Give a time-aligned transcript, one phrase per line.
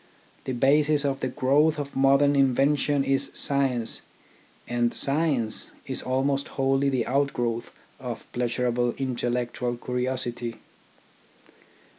[0.45, 4.01] The basis of the growth of modern invention is science,
[4.67, 10.55] and science is almost wholly the out growth of pleasurable intellectual curiosity.